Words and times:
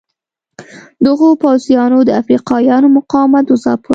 دغو 1.05 1.27
پوځیانو 1.41 1.99
د 2.05 2.09
افریقایانو 2.21 2.87
مقاومت 2.97 3.45
وځاپه. 3.49 3.89